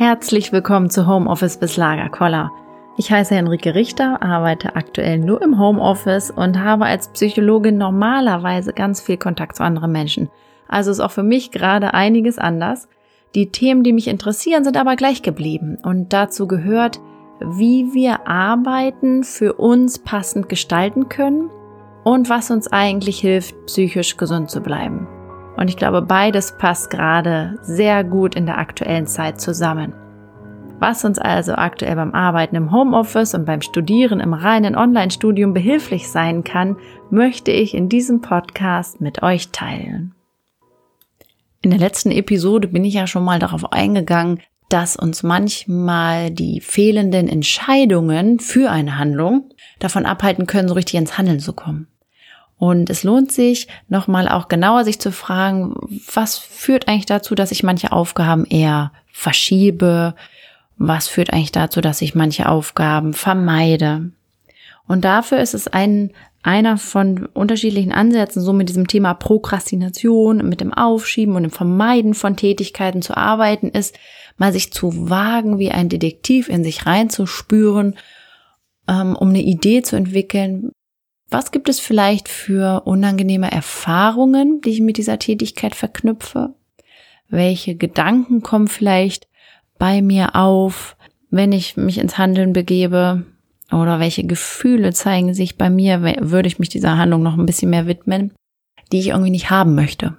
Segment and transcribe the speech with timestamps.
[0.00, 2.50] Herzlich willkommen zu Homeoffice bis Lagerkoller.
[2.96, 9.02] Ich heiße Henrike Richter, arbeite aktuell nur im Homeoffice und habe als Psychologin normalerweise ganz
[9.02, 10.30] viel Kontakt zu anderen Menschen.
[10.68, 12.88] Also ist auch für mich gerade einiges anders.
[13.34, 16.98] Die Themen, die mich interessieren, sind aber gleich geblieben und dazu gehört,
[17.38, 21.50] wie wir Arbeiten für uns passend gestalten können
[22.04, 25.06] und was uns eigentlich hilft, psychisch gesund zu bleiben.
[25.60, 29.92] Und ich glaube, beides passt gerade sehr gut in der aktuellen Zeit zusammen.
[30.78, 36.08] Was uns also aktuell beim Arbeiten im Homeoffice und beim Studieren im reinen Online-Studium behilflich
[36.08, 36.78] sein kann,
[37.10, 40.14] möchte ich in diesem Podcast mit euch teilen.
[41.60, 44.40] In der letzten Episode bin ich ja schon mal darauf eingegangen,
[44.70, 51.18] dass uns manchmal die fehlenden Entscheidungen für eine Handlung davon abhalten können, so richtig ins
[51.18, 51.86] Handeln zu kommen.
[52.60, 55.72] Und es lohnt sich, nochmal auch genauer sich zu fragen,
[56.12, 60.14] was führt eigentlich dazu, dass ich manche Aufgaben eher verschiebe?
[60.76, 64.10] Was führt eigentlich dazu, dass ich manche Aufgaben vermeide?
[64.86, 66.10] Und dafür ist es ein,
[66.42, 72.12] einer von unterschiedlichen Ansätzen, so mit diesem Thema Prokrastination, mit dem Aufschieben und dem Vermeiden
[72.12, 73.98] von Tätigkeiten zu arbeiten, ist,
[74.36, 77.96] mal sich zu wagen, wie ein Detektiv in sich reinzuspüren,
[78.86, 80.72] ähm, um eine Idee zu entwickeln,
[81.30, 86.54] was gibt es vielleicht für unangenehme Erfahrungen, die ich mit dieser Tätigkeit verknüpfe?
[87.28, 89.28] Welche Gedanken kommen vielleicht
[89.78, 90.96] bei mir auf,
[91.30, 93.24] wenn ich mich ins Handeln begebe?
[93.70, 97.70] Oder welche Gefühle zeigen sich bei mir, würde ich mich dieser Handlung noch ein bisschen
[97.70, 98.32] mehr widmen,
[98.90, 100.16] die ich irgendwie nicht haben möchte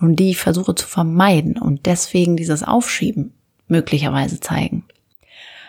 [0.00, 3.32] und die ich versuche zu vermeiden und deswegen dieses Aufschieben
[3.68, 4.84] möglicherweise zeigen.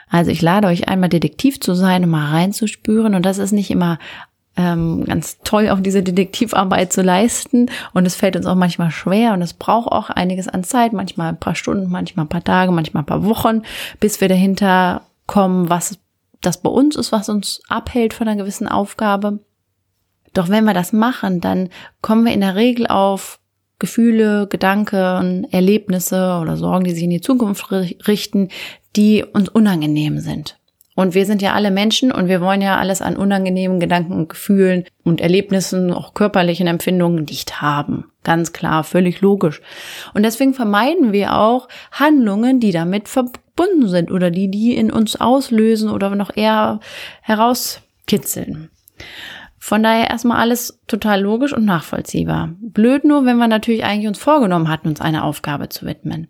[0.09, 3.69] Also ich lade euch einmal Detektiv zu sein, um mal reinzuspüren und das ist nicht
[3.69, 3.99] immer
[4.57, 7.69] ähm, ganz toll, auch diese Detektivarbeit zu leisten.
[7.93, 11.29] Und es fällt uns auch manchmal schwer und es braucht auch einiges an Zeit, manchmal
[11.29, 13.63] ein paar Stunden, manchmal ein paar Tage, manchmal ein paar Wochen,
[13.99, 15.99] bis wir dahinter kommen, was
[16.41, 19.39] das bei uns ist, was uns abhält von einer gewissen Aufgabe.
[20.33, 21.69] Doch wenn wir das machen, dann
[22.01, 23.39] kommen wir in der Regel auf
[23.79, 28.49] Gefühle, Gedanken, Erlebnisse oder Sorgen, die sich in die Zukunft richten,
[28.95, 30.60] die uns unangenehm sind.
[30.95, 34.29] Und wir sind ja alle Menschen und wir wollen ja alles an unangenehmen Gedanken und
[34.29, 38.11] Gefühlen und Erlebnissen, auch körperlichen Empfindungen nicht haben.
[38.23, 39.61] Ganz klar, völlig logisch.
[40.13, 45.19] Und deswegen vermeiden wir auch Handlungen, die damit verbunden sind oder die die in uns
[45.19, 46.81] auslösen oder noch eher
[47.21, 48.69] herauskitzeln.
[49.63, 52.49] Von daher erstmal alles total logisch und nachvollziehbar.
[52.59, 56.27] Blöd nur, wenn wir natürlich eigentlich uns vorgenommen hatten, uns eine Aufgabe zu widmen.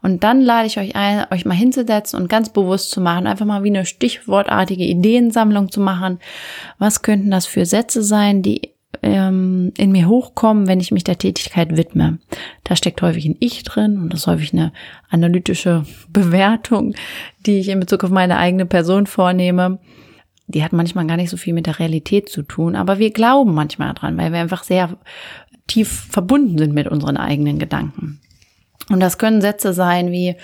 [0.00, 3.46] Und dann lade ich euch ein, euch mal hinzusetzen und ganz bewusst zu machen, einfach
[3.46, 6.20] mal wie eine stichwortartige Ideensammlung zu machen.
[6.78, 8.70] Was könnten das für Sätze sein, die
[9.02, 12.18] ähm, in mir hochkommen, wenn ich mich der Tätigkeit widme.
[12.62, 14.72] Da steckt häufig ein Ich drin und das ist häufig eine
[15.10, 16.94] analytische Bewertung,
[17.44, 19.80] die ich in Bezug auf meine eigene Person vornehme
[20.48, 23.54] die hat manchmal gar nicht so viel mit der Realität zu tun, aber wir glauben
[23.54, 24.96] manchmal dran, weil wir einfach sehr
[25.66, 28.20] tief verbunden sind mit unseren eigenen Gedanken.
[28.90, 30.36] Und das können Sätze sein wie,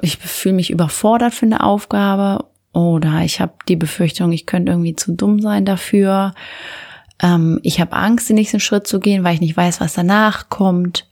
[0.00, 4.96] ich fühle mich überfordert für eine Aufgabe oder ich habe die Befürchtung, ich könnte irgendwie
[4.96, 6.34] zu dumm sein dafür.
[7.22, 10.48] Ähm, ich habe Angst, den nächsten Schritt zu gehen, weil ich nicht weiß, was danach
[10.48, 11.06] kommt.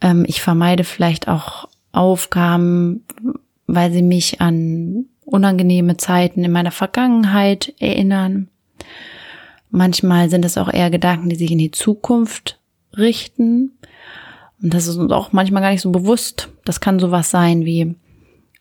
[0.00, 3.04] Ähm, ich vermeide vielleicht auch Aufgaben,
[3.66, 8.48] weil sie mich an unangenehme Zeiten in meiner Vergangenheit erinnern.
[9.70, 12.58] Manchmal sind es auch eher Gedanken, die sich in die Zukunft
[12.96, 13.72] richten.
[14.62, 16.48] Und das ist uns auch manchmal gar nicht so bewusst.
[16.64, 17.94] Das kann sowas sein wie,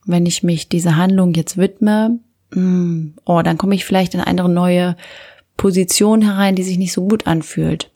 [0.05, 2.19] wenn ich mich dieser Handlung jetzt widme,
[2.53, 4.95] hm, oh, dann komme ich vielleicht in eine neue
[5.57, 7.91] Position herein, die sich nicht so gut anfühlt.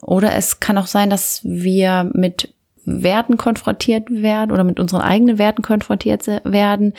[0.00, 2.54] Oder es kann auch sein, dass wir mit
[2.86, 6.94] Werten konfrontiert werden oder mit unseren eigenen Werten konfrontiert werden,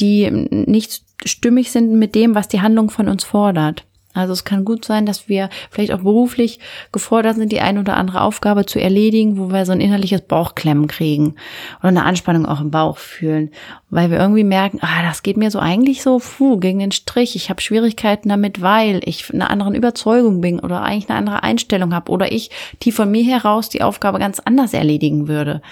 [0.00, 3.84] die nicht stimmig sind mit dem, was die Handlung von uns fordert.
[4.14, 6.58] Also es kann gut sein, dass wir vielleicht auch beruflich
[6.92, 10.86] gefordert sind, die eine oder andere Aufgabe zu erledigen, wo wir so ein innerliches Bauchklemmen
[10.86, 11.36] kriegen
[11.80, 13.50] oder eine Anspannung auch im Bauch fühlen,
[13.90, 17.36] weil wir irgendwie merken, ah, das geht mir so eigentlich so puh, gegen den Strich.
[17.36, 21.94] Ich habe Schwierigkeiten damit, weil ich einer anderen Überzeugung bin oder eigentlich eine andere Einstellung
[21.94, 22.50] habe oder ich
[22.80, 25.62] tief von mir heraus die Aufgabe ganz anders erledigen würde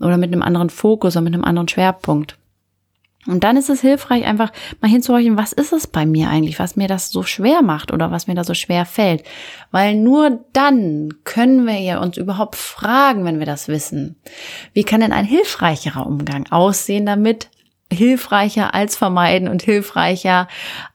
[0.00, 2.36] oder mit einem anderen Fokus oder mit einem anderen Schwerpunkt.
[3.26, 4.50] Und dann ist es hilfreich, einfach
[4.80, 8.10] mal hinzuhorchen, was ist es bei mir eigentlich, was mir das so schwer macht oder
[8.10, 9.24] was mir da so schwer fällt.
[9.70, 14.16] Weil nur dann können wir ja uns überhaupt fragen, wenn wir das wissen.
[14.72, 17.50] Wie kann denn ein hilfreicherer Umgang aussehen damit?
[17.92, 20.48] Hilfreicher als vermeiden und hilfreicher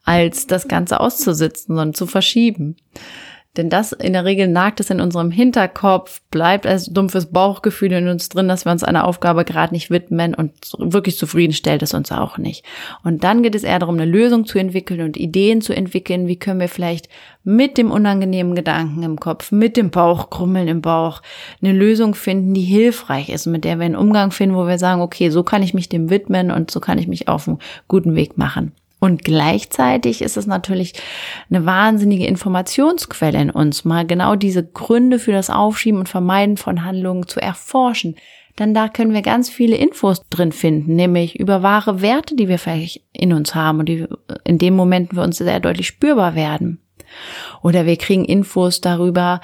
[0.04, 2.77] als das Ganze auszusitzen, sondern zu verschieben.
[3.57, 8.07] Denn das in der Regel nagt es in unserem Hinterkopf, bleibt als dumpfes Bauchgefühl in
[8.07, 11.94] uns drin, dass wir uns einer Aufgabe gerade nicht widmen und wirklich zufrieden stellt es
[11.94, 12.66] uns auch nicht.
[13.04, 16.28] Und dann geht es eher darum, eine Lösung zu entwickeln und Ideen zu entwickeln.
[16.28, 17.07] Wie können wir vielleicht
[17.44, 21.22] mit dem unangenehmen Gedanken im Kopf, mit dem Bauchkrummeln im Bauch
[21.62, 25.01] eine Lösung finden, die hilfreich ist, mit der wir einen Umgang finden, wo wir sagen,
[25.01, 28.16] okay, so kann ich mich dem widmen und so kann ich mich auf einen guten
[28.16, 28.74] Weg machen.
[29.00, 30.94] Und gleichzeitig ist es natürlich
[31.50, 36.84] eine wahnsinnige Informationsquelle in uns, mal genau diese Gründe für das Aufschieben und Vermeiden von
[36.84, 38.16] Handlungen zu erforschen.
[38.56, 42.58] Dann da können wir ganz viele Infos drin finden, nämlich über wahre Werte, die wir
[42.58, 44.08] vielleicht in uns haben und die
[44.46, 46.80] in dem Moment für uns sehr deutlich spürbar werden.
[47.62, 49.42] Oder wir kriegen Infos darüber,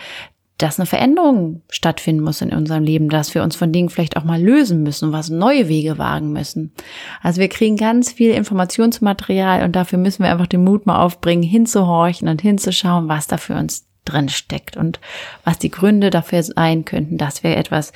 [0.61, 4.23] dass eine Veränderung stattfinden muss in unserem Leben, dass wir uns von Dingen vielleicht auch
[4.23, 6.73] mal lösen müssen, was neue Wege wagen müssen.
[7.21, 11.43] Also wir kriegen ganz viel Informationsmaterial und dafür müssen wir einfach den Mut mal aufbringen,
[11.43, 14.99] hinzuhorchen und hinzuschauen, was da für uns drin steckt und
[15.43, 17.93] was die Gründe dafür sein könnten, dass wir etwas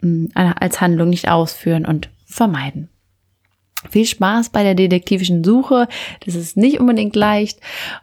[0.00, 2.88] mm, als Handlung nicht ausführen und vermeiden.
[3.90, 5.86] Viel Spaß bei der detektivischen Suche.
[6.24, 7.60] Das ist nicht unbedingt leicht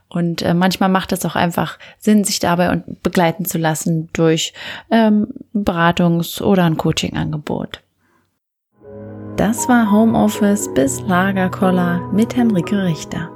[0.08, 4.54] und äh, manchmal macht es auch einfach Sinn, sich dabei begleiten zu lassen durch
[4.92, 7.81] ähm, Beratungs- oder ein Coaching-Angebot.
[9.36, 13.31] Das war Homeoffice bis Lagerkoller mit Henrike Richter.